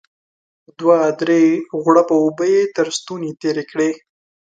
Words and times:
دوه 0.79 0.99
درې 1.21 1.41
غوړپه 1.81 2.15
اوبه 2.23 2.45
يې 2.53 2.61
تر 2.75 2.87
ستوني 2.97 3.31
تېرې 3.41 3.63
کړې. 3.71 3.89